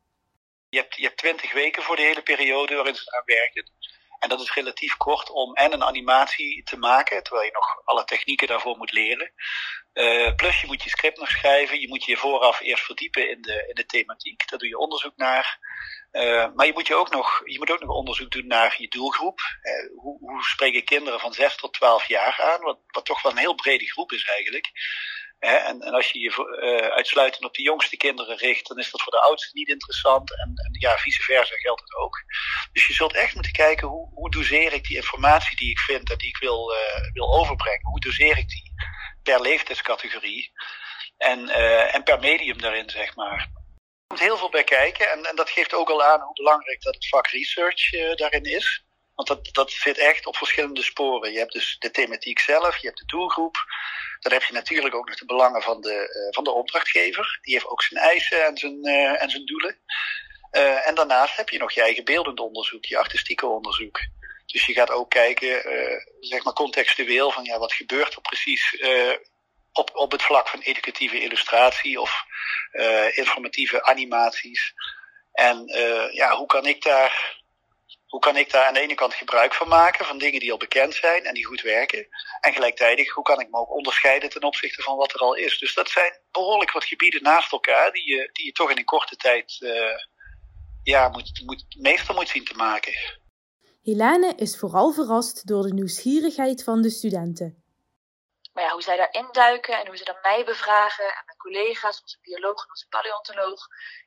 Je 0.69 0.79
hebt, 0.79 0.97
je 0.97 1.03
hebt 1.03 1.19
twintig 1.19 1.53
weken 1.53 1.83
voor 1.83 1.97
de 1.97 2.03
hele 2.03 2.23
periode 2.23 2.75
waarin 2.75 2.95
ze 2.95 3.17
aan 3.17 3.23
werken. 3.25 3.73
En 4.19 4.29
dat 4.29 4.41
is 4.41 4.55
relatief 4.55 4.97
kort 4.97 5.31
om 5.31 5.55
en 5.55 5.73
een 5.73 5.85
animatie 5.85 6.63
te 6.63 6.77
maken, 6.77 7.23
terwijl 7.23 7.45
je 7.45 7.53
nog 7.53 7.81
alle 7.85 8.05
technieken 8.05 8.49
daarvoor 8.49 8.77
moet 8.77 8.93
leren. 8.93 9.33
Uh, 9.95 10.35
plus 10.35 10.61
je 10.61 10.67
moet 10.67 10.83
je 10.83 10.91
script 10.91 11.19
nog 11.19 11.29
schrijven, 11.29 11.81
je 11.81 11.89
moet 11.89 12.05
je 12.05 12.17
vooraf 12.17 12.61
eerst 12.61 12.85
verdiepen 12.85 13.31
in 13.31 13.43
de, 13.43 13.65
in 13.69 13.75
de 13.75 13.87
thematiek, 13.87 14.49
daar 14.49 14.59
doe 14.59 14.69
je 14.69 14.79
onderzoek 14.79 15.17
naar. 15.17 15.59
Uh, 16.13 16.47
maar 16.55 16.67
je 16.67 16.73
moet, 16.73 16.87
je, 16.87 16.95
ook 16.95 17.11
nog, 17.11 17.43
je 17.45 17.59
moet 17.59 17.71
ook 17.71 17.81
nog 17.81 17.97
onderzoek 17.97 18.31
doen 18.31 18.47
naar 18.47 18.75
je 18.79 18.89
doelgroep. 18.89 19.41
Uh, 19.63 20.01
hoe, 20.01 20.19
hoe 20.19 20.43
spreken 20.43 20.85
kinderen 20.85 21.21
van 21.21 21.33
6 21.33 21.57
tot 21.57 21.73
12 21.73 22.09
jaar 22.09 22.41
aan, 22.41 22.61
wat, 22.87 23.05
toch 23.05 23.23
wel 23.23 23.33
een 23.33 23.39
heel 23.39 23.55
brede 23.55 23.87
groep 23.87 24.13
is 24.13 24.25
eigenlijk. 24.25 24.71
En, 25.39 25.81
en, 25.81 25.95
als 25.95 26.11
je 26.11 26.19
je 26.19 26.91
uitsluitend 26.95 27.45
op 27.45 27.55
de 27.55 27.63
jongste 27.63 27.97
kinderen 27.97 28.37
richt, 28.37 28.69
dan 28.69 28.79
is 28.79 28.91
dat 28.91 29.03
voor 29.03 29.13
de 29.13 29.21
oudste 29.21 29.51
niet 29.53 29.69
interessant. 29.69 30.39
En, 30.39 30.55
ja, 30.79 30.97
vice 30.97 31.23
versa 31.23 31.55
geldt 31.55 31.81
het 31.81 31.95
ook. 31.95 32.25
Dus 32.73 32.87
je 32.87 32.93
zult 32.93 33.15
echt 33.15 33.35
moeten 33.35 33.53
kijken 33.53 33.89
hoe, 33.89 34.09
hoe 34.15 34.31
doseer 34.31 34.73
ik 34.73 34.85
die 34.85 34.97
informatie 34.97 35.57
die 35.57 35.71
ik 35.71 35.79
vind 35.79 36.11
en 36.11 36.19
die 36.19 36.29
ik 36.29 36.37
wil, 36.37 36.73
wil 37.13 37.35
overbrengen. 37.35 37.87
Hoe 37.87 38.01
doseer 38.01 38.39
ik 38.39 38.49
die 38.49 38.73
per 39.23 39.41
leeftijdscategorie 39.41 40.53
en, 41.17 41.49
en 41.93 42.03
per 42.03 42.19
medium 42.19 42.59
daarin, 42.59 42.91
zeg 42.91 43.15
maar. 43.17 43.60
Komt 44.11 44.23
heel 44.23 44.37
veel 44.37 44.51
bij 44.51 44.65
kijken 44.65 45.11
en, 45.11 45.25
en 45.25 45.37
dat 45.37 45.51
geeft 45.51 45.75
ook 45.75 45.91
al 45.91 46.03
aan 46.03 46.21
hoe 46.21 46.35
belangrijk 46.35 46.83
dat 46.83 46.95
het 46.95 47.09
vak 47.09 47.27
research 47.27 47.91
daarin 48.17 48.45
is. 48.45 48.85
Want 49.15 49.29
dat, 49.29 49.55
dat 49.55 49.71
zit 49.71 49.99
echt 49.99 50.27
op 50.27 50.37
verschillende 50.37 50.83
sporen. 50.83 51.33
Je 51.33 51.39
hebt 51.39 51.53
dus 51.53 51.77
de 51.79 51.91
thematiek 51.91 52.39
zelf, 52.39 52.77
je 52.77 52.87
hebt 52.87 52.99
de 52.99 53.07
doelgroep. 53.07 53.57
Dan 54.21 54.33
heb 54.33 54.43
je 54.43 54.53
natuurlijk 54.53 54.95
ook 54.95 55.09
nog 55.09 55.19
de 55.19 55.25
belangen 55.25 55.63
van 55.63 55.81
de, 55.81 55.93
uh, 55.93 56.35
van 56.35 56.45
de 56.45 56.51
opdrachtgever. 56.51 57.39
Die 57.43 57.55
heeft 57.55 57.69
ook 57.69 57.83
zijn 57.83 58.01
eisen 58.01 58.47
en 58.47 58.57
zijn, 58.57 58.79
uh, 58.87 59.23
en 59.23 59.31
zijn 59.31 59.47
doelen. 59.47 59.79
En 60.85 60.95
daarnaast 60.95 61.37
heb 61.37 61.49
je 61.49 61.59
nog 61.59 61.73
je 61.73 61.83
eigen 61.83 62.05
beeldend 62.05 62.41
onderzoek, 62.41 62.85
je 62.85 62.99
artistieke 62.99 63.47
onderzoek. 63.47 64.01
Dus 64.47 64.67
je 64.67 64.73
gaat 64.73 64.91
ook 64.91 65.11
kijken, 65.11 65.63
zeg 66.21 66.45
maar 66.45 66.53
contextueel, 66.53 67.31
van 67.31 67.45
ja, 67.45 67.59
wat 67.59 67.73
gebeurt 67.73 68.15
er 68.15 68.21
precies 68.21 68.77
op, 69.73 69.91
op 69.95 70.13
het 70.13 70.23
vlak 70.23 70.49
van 70.49 70.61
educatieve 70.61 71.21
illustratie 71.21 72.01
of 72.01 72.25
informatieve 73.15 73.83
animaties. 73.85 74.73
En 75.33 75.65
ja, 76.13 76.37
hoe 76.37 76.47
kan 76.47 76.67
ik 76.67 76.83
daar 76.83 77.41
hoe 78.11 78.21
kan 78.21 78.37
ik 78.37 78.51
daar 78.51 78.67
aan 78.67 78.75
de 78.75 78.81
ene 78.81 78.95
kant 78.95 79.15
gebruik 79.15 79.55
van 79.55 79.69
maken 79.69 80.05
van 80.05 80.19
dingen 80.19 80.41
die 80.41 80.53
al 80.53 80.59
bekend 80.59 80.95
zijn 80.95 81.25
en 81.25 81.35
die 81.35 81.45
goed 81.45 81.61
werken. 81.61 82.07
En 82.41 82.53
gelijktijdig, 82.53 83.13
hoe 83.13 83.25
kan 83.25 83.41
ik 83.41 83.51
me 83.51 83.59
ook 83.59 83.75
onderscheiden 83.75 84.31
ten 84.31 84.43
opzichte 84.43 84.83
van 84.83 84.97
wat 84.97 85.13
er 85.13 85.21
al 85.21 85.35
is. 85.35 85.59
Dus 85.59 85.75
dat 85.75 85.89
zijn 85.89 86.13
behoorlijk 86.31 86.73
wat 86.73 86.85
gebieden 86.85 87.23
naast 87.23 87.53
elkaar 87.53 87.93
die 87.93 88.09
je, 88.15 88.31
die 88.33 88.45
je 88.45 88.53
toch 88.53 88.71
in 88.71 88.79
een 88.79 88.85
korte 88.85 89.17
tijd 89.17 89.57
uh, 89.61 89.73
ja, 90.83 91.09
moet, 91.09 91.43
moet, 91.45 91.65
meester 91.79 92.15
moet 92.15 92.29
zien 92.29 92.45
te 92.45 92.55
maken. 92.55 92.93
Helene 93.83 94.33
is 94.37 94.59
vooral 94.59 94.93
verrast 94.93 95.47
door 95.47 95.63
de 95.63 95.73
nieuwsgierigheid 95.73 96.65
van 96.65 96.83
de 96.83 96.91
studenten. 96.91 97.65
Maar 98.61 98.69
ja, 98.69 98.75
hoe 98.75 98.85
zij 98.85 98.97
daarin 98.97 99.29
duiken 99.33 99.79
en 99.79 99.87
hoe 99.87 99.97
ze 99.97 100.05
dan 100.05 100.19
mij 100.23 100.45
bevragen 100.45 101.05
en 101.05 101.23
mijn 101.25 101.37
collega's, 101.37 102.01
onze 102.01 102.19
bioloog 102.21 102.63
en 102.63 102.69
onze 102.69 102.89
paleontoloog, 102.89 103.67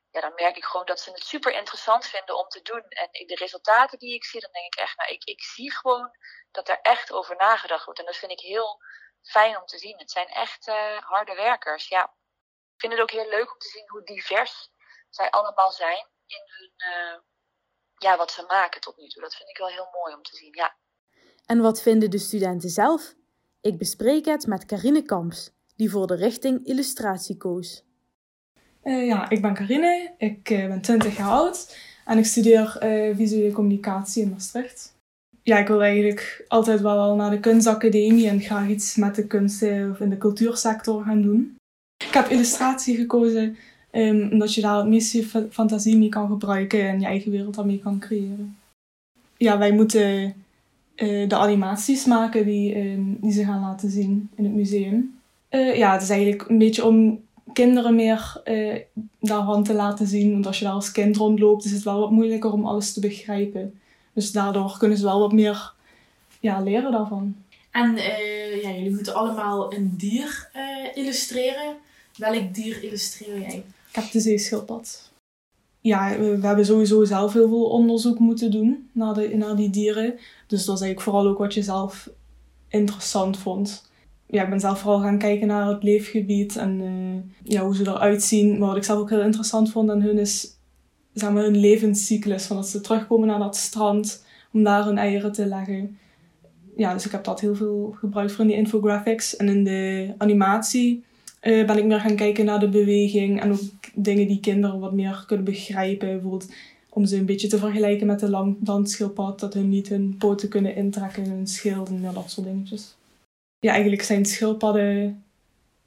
ja, 0.09 0.21
dan 0.21 0.33
merk 0.35 0.55
ik 0.55 0.63
gewoon 0.63 0.85
dat 0.85 0.99
ze 0.99 1.11
het 1.11 1.23
super 1.23 1.53
interessant 1.53 2.05
vinden 2.05 2.37
om 2.37 2.47
te 2.47 2.61
doen. 2.61 2.83
En 2.89 3.09
de 3.11 3.35
resultaten 3.35 3.99
die 3.99 4.13
ik 4.13 4.25
zie, 4.25 4.41
dan 4.41 4.51
denk 4.51 4.65
ik 4.65 4.79
echt, 4.79 4.97
nou, 4.97 5.11
ik, 5.11 5.23
ik 5.23 5.41
zie 5.41 5.71
gewoon 5.71 6.17
dat 6.51 6.69
er 6.69 6.79
echt 6.81 7.11
over 7.11 7.35
nagedacht 7.35 7.85
wordt. 7.85 7.99
En 7.99 8.05
dat 8.05 8.15
vind 8.15 8.31
ik 8.31 8.39
heel 8.39 8.81
fijn 9.21 9.57
om 9.57 9.65
te 9.65 9.77
zien. 9.77 9.97
Het 9.97 10.11
zijn 10.11 10.27
echt 10.27 10.67
uh, 10.67 10.97
harde 10.97 11.35
werkers. 11.35 11.87
Ja. 11.87 12.03
Ik 12.73 12.79
vind 12.79 12.93
het 12.93 13.01
ook 13.01 13.11
heel 13.11 13.29
leuk 13.29 13.51
om 13.53 13.59
te 13.59 13.67
zien 13.67 13.89
hoe 13.89 14.03
divers 14.03 14.69
zij 15.09 15.29
allemaal 15.29 15.71
zijn 15.71 16.07
in 16.25 16.41
hun, 16.45 16.73
uh, 16.77 17.19
ja, 17.97 18.17
wat 18.17 18.31
ze 18.31 18.43
maken 18.43 18.81
tot 18.81 18.97
nu 18.97 19.07
toe. 19.07 19.21
Dat 19.21 19.35
vind 19.35 19.49
ik 19.49 19.57
wel 19.57 19.67
heel 19.67 19.89
mooi 19.91 20.13
om 20.13 20.23
te 20.23 20.35
zien, 20.35 20.53
ja. 20.55 20.77
En 21.45 21.61
wat 21.61 21.81
vinden 21.81 22.09
de 22.09 22.19
studenten 22.19 22.69
zelf? 22.69 23.13
Ik 23.63 23.77
bespreek 23.77 24.25
het 24.25 24.47
met 24.47 24.65
Carine 24.65 25.01
Kamps, 25.01 25.51
die 25.75 25.89
voor 25.89 26.07
de 26.07 26.15
richting 26.15 26.65
illustratie 26.65 27.37
koos. 27.37 27.83
Uh, 28.83 29.05
ja, 29.05 29.29
ik 29.29 29.41
ben 29.41 29.53
Karine, 29.53 30.13
ik 30.17 30.49
uh, 30.49 30.67
ben 30.67 30.81
20 30.81 31.17
jaar 31.17 31.29
oud 31.29 31.77
en 32.05 32.17
ik 32.17 32.25
studeer 32.25 32.77
uh, 32.83 33.15
visuele 33.15 33.51
communicatie 33.51 34.23
in 34.23 34.29
Maastricht. 34.29 34.95
Ja, 35.43 35.57
ik 35.57 35.67
wil 35.67 35.83
eigenlijk 35.83 36.45
altijd 36.47 36.81
wel 36.81 36.97
al 36.97 37.15
naar 37.15 37.29
de 37.29 37.39
kunstacademie 37.39 38.29
en 38.29 38.41
graag 38.41 38.67
iets 38.67 38.95
met 38.95 39.15
de 39.15 39.27
kunsten 39.27 39.91
of 39.91 39.99
in 39.99 40.09
de 40.09 40.17
cultuursector 40.17 41.03
gaan 41.03 41.21
doen. 41.21 41.55
Ik 42.07 42.13
heb 42.13 42.27
illustratie 42.27 42.95
gekozen 42.95 43.57
um, 43.91 44.31
omdat 44.31 44.53
je 44.53 44.61
daar 44.61 44.77
het 44.77 44.87
meeste 44.87 45.47
fantasie 45.49 45.97
mee 45.97 46.09
kan 46.09 46.27
gebruiken 46.27 46.87
en 46.87 46.99
je 46.99 47.05
eigen 47.05 47.31
wereld 47.31 47.55
daarmee 47.55 47.79
kan 47.79 47.99
creëren. 47.99 48.57
Ja, 49.37 49.57
wij 49.57 49.71
moeten 49.71 50.42
de 50.95 51.35
animaties 51.35 52.05
maken 52.05 52.45
die, 52.45 52.77
um, 52.77 53.17
die 53.21 53.31
ze 53.31 53.43
gaan 53.43 53.61
laten 53.61 53.89
zien 53.89 54.29
in 54.35 54.43
het 54.43 54.53
museum. 54.53 55.19
ja, 55.49 55.93
het 55.93 56.01
is 56.01 56.09
eigenlijk 56.09 56.49
een 56.49 56.57
beetje 56.57 56.85
om 56.85 57.21
kinderen 57.53 57.95
meer 57.95 58.41
uh, 58.45 58.75
daarvan 59.19 59.63
te 59.63 59.73
laten 59.73 60.07
zien. 60.07 60.31
Want 60.31 60.45
als 60.45 60.59
je 60.59 60.65
daar 60.65 60.73
als 60.73 60.91
kind 60.91 61.17
rondloopt, 61.17 61.65
is 61.65 61.71
het 61.71 61.83
wel 61.83 61.99
wat 61.99 62.11
moeilijker 62.11 62.51
om 62.51 62.65
alles 62.65 62.93
te 62.93 62.99
begrijpen. 62.99 63.79
Dus 64.13 64.31
daardoor 64.31 64.77
kunnen 64.77 64.97
ze 64.97 65.03
wel 65.03 65.19
wat 65.19 65.33
meer 65.33 65.73
ja, 66.39 66.61
leren 66.61 66.91
daarvan. 66.91 67.35
En 67.71 67.95
ja, 68.61 68.71
jullie 68.71 68.91
moeten 68.91 69.15
allemaal 69.15 69.73
een 69.73 69.93
dier 69.97 70.49
illustreren. 70.93 71.75
Welk 72.17 72.53
dier 72.53 72.83
illustreer 72.83 73.39
jij? 73.39 73.63
Ik 73.89 73.95
heb 73.95 74.11
de 74.11 74.19
zeeschildpad. 74.19 75.11
Ja, 75.83 76.17
we, 76.17 76.37
hebben 76.41 76.65
sowieso 76.65 77.03
zelf 77.03 77.33
heel 77.33 77.47
veel 77.47 77.69
onderzoek 77.69 78.19
moeten 78.19 78.51
doen 78.51 78.89
naar, 78.91 79.13
de, 79.13 79.35
naar 79.35 79.55
die 79.55 79.69
dieren. 79.69 80.13
Dus 80.47 80.65
dat 80.65 80.75
is 80.75 80.81
eigenlijk 80.81 81.01
vooral 81.01 81.27
ook 81.27 81.37
wat 81.37 81.53
je 81.53 81.63
zelf 81.63 82.09
interessant 82.67 83.37
vond 83.37 83.91
ja, 84.33 84.43
ik 84.43 84.49
ben 84.49 84.59
zelf 84.59 84.79
vooral 84.79 84.99
gaan 84.99 85.17
kijken 85.17 85.47
naar 85.47 85.67
het 85.67 85.83
leefgebied 85.83 86.55
en 86.55 86.81
uh, 86.81 87.51
ja, 87.53 87.61
hoe 87.61 87.75
ze 87.75 87.87
eruit 87.87 88.23
zien. 88.23 88.59
Maar 88.59 88.67
wat 88.67 88.77
ik 88.77 88.83
zelf 88.83 88.99
ook 88.99 89.09
heel 89.09 89.21
interessant 89.21 89.71
vond 89.71 89.89
aan 89.89 90.01
hun 90.01 90.17
is 90.17 90.57
zeg 91.13 91.31
maar, 91.31 91.43
hun 91.43 91.57
levenscyclus. 91.57 92.45
Van 92.45 92.55
dat 92.55 92.67
ze 92.67 92.81
terugkomen 92.81 93.27
naar 93.27 93.39
dat 93.39 93.55
strand 93.55 94.25
om 94.53 94.63
daar 94.63 94.85
hun 94.85 94.97
eieren 94.97 95.31
te 95.31 95.45
leggen. 95.45 95.97
Ja, 96.77 96.93
dus 96.93 97.05
ik 97.05 97.11
heb 97.11 97.23
dat 97.23 97.39
heel 97.39 97.55
veel 97.55 97.95
gebruikt 97.99 98.31
voor 98.31 98.41
in 98.41 98.49
die 98.49 98.59
infographics. 98.59 99.35
En 99.35 99.47
in 99.47 99.63
de 99.63 100.13
animatie 100.17 101.03
uh, 101.43 101.65
ben 101.65 101.77
ik 101.77 101.85
meer 101.85 101.99
gaan 101.99 102.15
kijken 102.15 102.45
naar 102.45 102.59
de 102.59 102.69
beweging 102.69 103.41
en 103.41 103.51
ook 103.51 103.59
dingen 103.93 104.27
die 104.27 104.39
kinderen 104.39 104.79
wat 104.79 104.93
meer 104.93 105.23
kunnen 105.27 105.45
begrijpen. 105.45 106.07
Bijvoorbeeld 106.07 106.51
om 106.89 107.05
ze 107.05 107.17
een 107.17 107.25
beetje 107.25 107.47
te 107.47 107.57
vergelijken 107.57 108.07
met 108.07 108.19
de 108.19 108.55
landschildpad, 108.63 109.39
dat 109.39 109.53
hun 109.53 109.69
niet 109.69 109.89
hun 109.89 110.15
poten 110.17 110.49
kunnen 110.49 110.75
intrekken 110.75 111.23
in 111.23 111.29
hun 111.29 111.47
schild 111.47 111.89
en 111.89 112.09
dat 112.13 112.31
soort 112.31 112.47
dingetjes 112.47 112.95
ja, 113.63 113.71
eigenlijk 113.71 114.01
zijn 114.01 114.25
schildpadden 114.25 115.23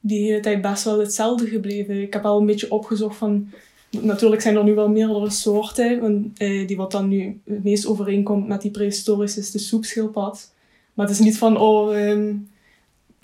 die 0.00 0.25
hele 0.25 0.40
tijd 0.40 0.60
best 0.60 0.84
wel 0.84 0.98
hetzelfde 0.98 1.46
gebleven. 1.46 2.02
Ik 2.02 2.12
heb 2.12 2.25
al 2.25 2.40
een 2.40 2.46
beetje 2.46 2.70
opgezocht 2.70 3.16
van... 3.16 3.50
Natuurlijk 3.90 4.42
zijn 4.42 4.56
er 4.56 4.64
nu 4.64 4.75
wel 4.75 4.88
meerdere 4.88 5.30
soorten. 5.30 6.32
Eh, 6.36 6.66
die 6.66 6.76
wat 6.76 6.90
dan 6.90 7.08
nu 7.08 7.40
het 7.44 7.64
meest 7.64 7.86
overeenkomt 7.86 8.48
met 8.48 8.60
die 8.60 8.70
prehistorische 8.70 9.40
is 9.40 9.50
de 9.50 9.58
soepschildpad. 9.58 10.52
Maar 10.94 11.06
het 11.06 11.14
is 11.14 11.25
niet 11.25 11.38
van, 11.38 11.56
oh, 11.56 11.96
um, 11.96 12.50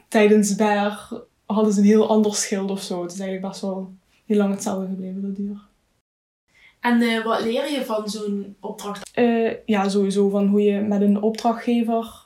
tijdens 0.08 0.54
berg 0.54 1.14
hadden 1.52 1.73
ze 1.73 1.80
een 1.80 1.87
heel 1.87 2.09
ander 2.09 2.35
schild 2.35 2.71
of 2.71 2.82
zo. 2.82 3.02
Het 3.02 3.12
is 3.12 3.21
eigenlijk 3.21 3.49
best 3.49 3.62
wel 3.62 3.92
heel 4.26 4.37
lang 4.37 4.52
hetzelfde 4.52 4.87
gebleven, 4.87 5.23
dat 5.23 5.37
dier. 5.37 5.71
En 6.80 7.00
uh, 7.00 7.25
wat 7.25 7.42
leer 7.44 7.71
je 7.71 7.85
van 7.85 8.09
zo'n 8.09 8.56
opdracht? 8.61 9.18
Uh, 9.18 9.52
ja, 9.66 9.88
sowieso 9.88 10.28
van 10.28 10.47
hoe 10.47 10.62
je 10.62 10.80
met 10.80 11.00
een 11.00 11.23
opdrachtgever 11.23 12.25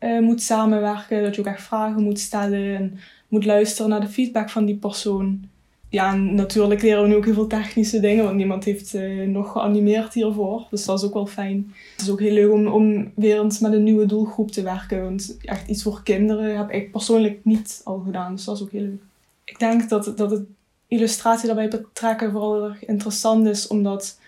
uh, 0.00 0.20
moet 0.20 0.42
samenwerken. 0.42 1.22
Dat 1.22 1.34
je 1.34 1.40
ook 1.40 1.46
echt 1.46 1.62
vragen 1.62 2.02
moet 2.02 2.18
stellen 2.18 2.76
en 2.76 2.98
moet 3.28 3.44
luisteren 3.44 3.90
naar 3.90 4.00
de 4.00 4.08
feedback 4.08 4.50
van 4.50 4.64
die 4.64 4.76
persoon. 4.76 5.48
Ja, 5.88 6.14
natuurlijk 6.14 6.82
leren 6.82 7.02
we 7.02 7.08
nu 7.08 7.14
ook 7.14 7.24
heel 7.24 7.34
veel 7.34 7.46
technische 7.46 8.00
dingen, 8.00 8.24
want 8.24 8.36
niemand 8.36 8.64
heeft 8.64 8.94
uh, 8.94 9.26
nog 9.26 9.52
geanimeerd 9.52 10.14
hiervoor. 10.14 10.66
Dus 10.70 10.84
dat 10.84 10.98
is 10.98 11.04
ook 11.04 11.14
wel 11.14 11.26
fijn. 11.26 11.72
Het 11.92 12.00
is 12.00 12.10
ook 12.10 12.20
heel 12.20 12.32
leuk 12.32 12.52
om, 12.52 12.66
om 12.66 13.12
weer 13.14 13.40
eens 13.40 13.58
met 13.58 13.72
een 13.72 13.82
nieuwe 13.82 14.06
doelgroep 14.06 14.50
te 14.50 14.62
werken. 14.62 15.02
Want 15.02 15.36
echt 15.42 15.68
iets 15.68 15.82
voor 15.82 16.02
kinderen 16.02 16.56
heb 16.56 16.70
ik 16.70 16.92
persoonlijk 16.92 17.44
niet 17.44 17.80
al 17.84 17.98
gedaan, 17.98 18.34
dus 18.34 18.44
dat 18.44 18.56
is 18.56 18.62
ook 18.62 18.70
heel 18.70 18.80
leuk. 18.80 19.02
Ik 19.44 19.58
denk 19.58 19.88
dat, 19.88 20.12
dat 20.16 20.30
het 20.30 20.44
illustratie 20.88 21.46
daarbij 21.46 21.68
betrekken 21.68 22.30
vooral 22.30 22.64
erg 22.64 22.84
interessant 22.84 23.46
is, 23.46 23.66
omdat 23.66 24.20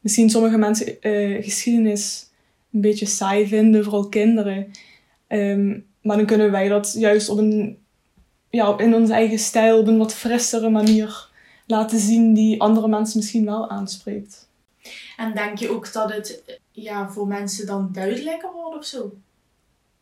misschien 0.00 0.30
sommige 0.30 0.58
mensen 0.58 0.96
uh, 1.00 1.42
geschiedenis 1.42 2.30
een 2.72 2.80
beetje 2.80 3.06
saai 3.06 3.46
vinden, 3.46 3.84
vooral 3.84 4.08
kinderen. 4.08 4.66
Um, 5.28 5.84
maar 6.00 6.16
dan 6.16 6.26
kunnen 6.26 6.50
wij 6.50 6.68
dat 6.68 6.94
juist 6.98 7.28
op 7.28 7.38
een, 7.38 7.78
ja, 8.56 8.78
in 8.78 8.94
onze 8.94 9.12
eigen 9.12 9.38
stijl, 9.38 9.78
op 9.78 9.86
een 9.86 9.98
wat 9.98 10.14
frissere 10.14 10.70
manier 10.70 11.28
laten 11.66 11.98
zien 11.98 12.34
die 12.34 12.60
andere 12.60 12.88
mensen 12.88 13.18
misschien 13.18 13.44
wel 13.44 13.70
aanspreekt. 13.70 14.48
En 15.16 15.34
denk 15.34 15.58
je 15.58 15.70
ook 15.70 15.92
dat 15.92 16.12
het 16.12 16.58
ja, 16.70 17.10
voor 17.10 17.26
mensen 17.26 17.66
dan 17.66 17.88
duidelijker 17.92 18.52
worden 18.52 18.78
of 18.78 18.84
zo? 18.84 19.12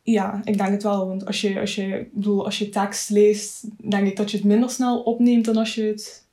Ja, 0.03 0.41
ik 0.45 0.59
denk 0.59 0.71
het 0.71 0.83
wel. 0.83 1.09
Want 1.09 1.27
als 1.27 1.41
je, 1.41 1.61
als 1.61 1.75
je, 1.75 2.07
bedoel, 2.13 2.45
als 2.45 2.59
je 2.59 2.69
tekst 2.69 3.11
leest, 3.11 3.65
denk 3.91 4.07
ik 4.07 4.17
dat 4.17 4.31
je 4.31 4.37
het 4.37 4.47
minder 4.47 4.71
snel 4.71 5.03
opneemt 5.03 5.45
dan 5.45 5.57
als 5.57 5.75
je 5.75 5.83
het. 5.83 6.27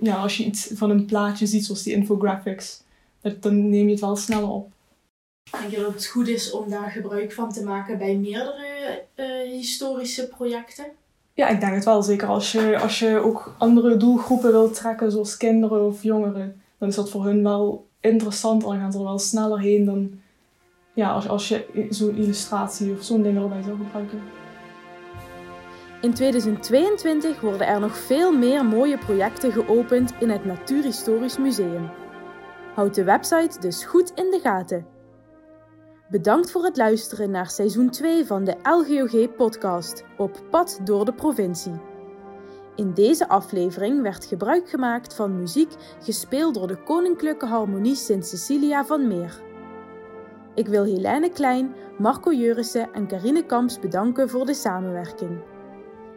Ja, 0.00 0.16
als 0.16 0.36
je 0.36 0.44
iets 0.44 0.70
van 0.74 0.90
een 0.90 1.04
plaatje 1.04 1.46
ziet, 1.46 1.64
zoals 1.64 1.82
die 1.82 1.94
infographics. 1.94 2.82
Dat, 3.20 3.42
dan 3.42 3.68
neem 3.68 3.84
je 3.84 3.90
het 3.90 4.00
wel 4.00 4.16
sneller 4.16 4.48
op. 4.48 4.72
Denk 5.50 5.70
je 5.70 5.76
dat 5.76 5.94
het 5.94 6.06
goed 6.06 6.28
is 6.28 6.50
om 6.50 6.70
daar 6.70 6.90
gebruik 6.90 7.32
van 7.32 7.52
te 7.52 7.64
maken 7.64 7.98
bij 7.98 8.16
meerdere 8.16 9.04
eh, 9.14 9.50
historische 9.50 10.28
projecten? 10.28 10.86
Ja, 11.34 11.48
ik 11.48 11.60
denk 11.60 11.74
het 11.74 11.84
wel. 11.84 12.02
Zeker 12.02 12.28
als 12.28 12.52
je, 12.52 12.78
als 12.78 12.98
je 12.98 13.18
ook 13.18 13.54
andere 13.58 13.96
doelgroepen 13.96 14.50
wilt 14.50 14.74
trekken, 14.74 15.10
zoals 15.10 15.36
kinderen 15.36 15.86
of 15.86 16.02
jongeren. 16.02 16.60
Dan 16.78 16.88
is 16.88 16.94
dat 16.94 17.10
voor 17.10 17.24
hun 17.24 17.42
wel 17.42 17.86
interessant. 18.00 18.62
Dan 18.62 18.78
gaan 18.78 18.92
ze 18.92 18.98
er 18.98 19.04
wel 19.04 19.18
sneller 19.18 19.60
heen 19.60 19.84
dan 19.84 20.10
ja, 20.92 21.12
als, 21.12 21.28
als 21.28 21.48
je 21.48 21.86
zo'n 21.90 22.16
illustratie 22.16 22.92
of 22.92 23.02
zo'n 23.02 23.22
ding 23.22 23.38
erbij 23.38 23.62
zou 23.62 23.76
gebruiken. 23.76 24.20
In 26.00 26.14
2022 26.14 27.40
worden 27.40 27.66
er 27.66 27.80
nog 27.80 27.96
veel 27.96 28.32
meer 28.32 28.64
mooie 28.64 28.98
projecten 28.98 29.52
geopend 29.52 30.12
in 30.20 30.30
het 30.30 30.44
Natuurhistorisch 30.44 31.38
Museum. 31.38 31.90
Houd 32.74 32.94
de 32.94 33.04
website 33.04 33.60
dus 33.60 33.84
goed 33.84 34.12
in 34.14 34.30
de 34.30 34.40
gaten. 34.42 34.86
Bedankt 36.10 36.50
voor 36.50 36.64
het 36.64 36.76
luisteren 36.76 37.30
naar 37.30 37.50
seizoen 37.50 37.90
2 37.90 38.26
van 38.26 38.44
de 38.44 38.56
LGOG-podcast 38.62 40.04
op 40.16 40.42
pad 40.50 40.80
door 40.84 41.04
de 41.04 41.12
provincie. 41.12 41.80
In 42.76 42.94
deze 42.94 43.28
aflevering 43.28 44.02
werd 44.02 44.24
gebruik 44.24 44.68
gemaakt 44.68 45.14
van 45.14 45.38
muziek 45.38 45.72
gespeeld 46.00 46.54
door 46.54 46.66
de 46.66 46.82
Koninklijke 46.82 47.46
Harmonie 47.46 47.94
Sint 47.94 48.26
Cecilia 48.26 48.84
van 48.84 49.08
Meer. 49.08 49.42
Ik 50.54 50.68
wil 50.68 50.84
Helene 50.84 51.30
Klein, 51.30 51.74
Marco 51.98 52.32
Jurissen 52.32 52.92
en 52.92 53.06
Carine 53.06 53.46
Kamps 53.46 53.78
bedanken 53.78 54.28
voor 54.28 54.46
de 54.46 54.54
samenwerking. 54.54 55.40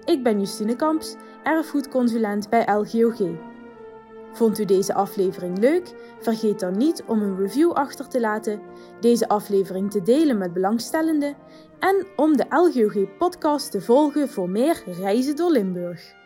Ik 0.05 0.23
ben 0.23 0.39
Justine 0.39 0.75
Kamps, 0.75 1.15
erfgoedconsulent 1.43 2.49
bij 2.49 2.65
LGOG. 2.65 3.19
Vond 4.33 4.59
u 4.59 4.65
deze 4.65 4.93
aflevering 4.93 5.57
leuk? 5.57 5.93
Vergeet 6.19 6.59
dan 6.59 6.77
niet 6.77 7.03
om 7.07 7.21
een 7.21 7.37
review 7.37 7.71
achter 7.71 8.07
te 8.07 8.19
laten, 8.19 8.61
deze 8.99 9.27
aflevering 9.27 9.91
te 9.91 10.01
delen 10.01 10.37
met 10.37 10.53
belangstellenden 10.53 11.35
en 11.79 12.07
om 12.15 12.37
de 12.37 12.45
LGOG-podcast 12.49 13.71
te 13.71 13.81
volgen 13.81 14.29
voor 14.29 14.49
meer 14.49 14.83
reizen 14.85 15.35
door 15.35 15.51
Limburg. 15.51 16.22